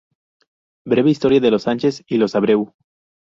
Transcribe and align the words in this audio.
Breve 0.83 1.11
historia 1.11 1.39
de 1.39 1.51
los 1.51 1.61
Sánchez 1.61 2.03
y 2.07 2.17
los 2.17 2.33
Abreu. 2.33 2.73